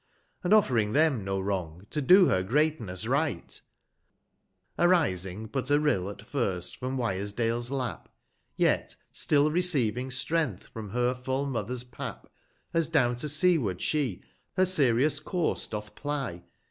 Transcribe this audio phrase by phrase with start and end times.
[0.43, 3.61] And off 'ring them no wrong, to do her greatness right;
[4.79, 8.09] Arising but a Eill at first from JVyersihtles lap,
[8.55, 12.25] 155 Yet still receiving strength from her full mother's pap.
[12.73, 14.23] As down to seaward she,
[14.57, 16.41] her serious course doth ply.